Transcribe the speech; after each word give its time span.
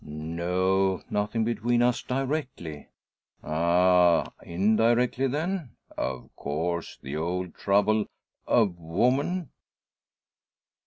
"No; 0.03 1.03
nothing 1.11 1.43
between 1.43 1.83
us, 1.83 2.01
directly." 2.01 2.87
"Ah! 3.43 4.33
Indirectly, 4.41 5.27
then? 5.27 5.73
Of 5.95 6.35
course 6.35 6.97
the 7.03 7.15
old 7.15 7.53
trouble 7.53 8.07
a 8.47 8.65
woman." 8.65 9.51